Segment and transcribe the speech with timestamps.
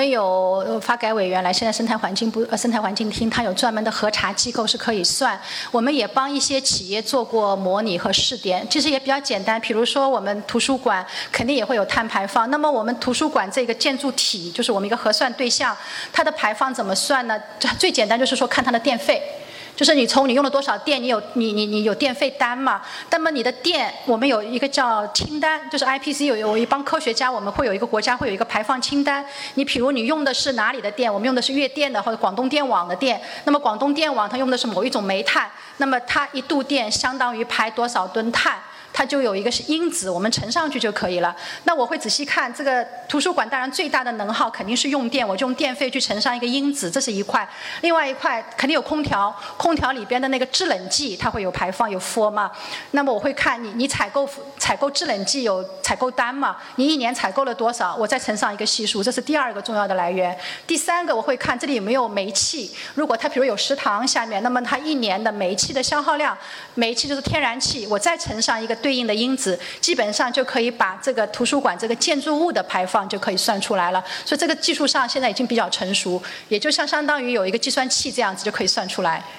[0.00, 5.38] 我们有发改委原来，现在生态环境部呃生态环境厅，它有专门的核查机构是可以算。
[5.70, 9.60] 我们也帮一些企业做过模拟和试点，其实也比较简单。
[9.60, 15.76] 比如说我们图书馆肯定也会有碳排放，那么我们图书馆这个建筑体就是我们一个核算对象，
[16.10, 17.38] 它的排放怎么算呢？
[17.78, 19.20] 最简单就是说看它的电费。
[19.76, 22.82] 就是你从你用了多少电，你有你你你有电费单嘛？
[23.10, 29.24] 那么你的电，我们有一个叫清单，就是 IPC 有有一帮科学家，我们会有一个国家会有一个排放清单。
[29.54, 31.12] 你比如你用的是哪里的电？
[31.12, 33.20] 我们用的是粤电的或者广东电网的电。
[33.44, 38.58] 那么广东电网它用的是某一种煤炭，那么它一度电相当于排多少吨碳？
[38.92, 41.34] 它就有一个是因子，我们乘上去就可以了。
[41.64, 47.48] 那我会仔细看这个图书馆，当然最大的能耗肯定是用电，我就用电费去乘上一个因子，这是一块。
[47.82, 52.50] 另外一块肯定有空调，空调里边的那个制冷剂它会有排放有 f 嘛。
[52.90, 56.56] 那么我会看你你采购采购制冷剂有采购单嘛？
[56.76, 57.94] 你一年采购了多少？
[57.94, 60.36] 我再乘上一个系数，这是第二个重要的来源。
[60.66, 66.36] 第三个我会看这里有没有煤气，如果它比如有食堂下面，那么它一年的煤气的消耗量，
[66.74, 68.76] 煤气就是天然气，我再乘上一个。
[68.80, 74.02] 对应的因子，基本上就可以把这个图书馆这个建筑物的排放就可以算出来了。
[74.24, 79.22] 所以这个技术上现在已经比较成熟，也就像相当于有一个计算器这样子就可以算出来。